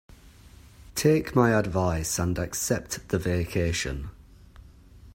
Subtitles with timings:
[0.95, 4.09] Take my advice and accept the vacation.